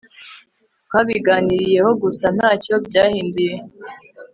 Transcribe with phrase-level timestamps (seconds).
[0.85, 3.55] Twabiganiriyeho gusa ntacyo byahinduye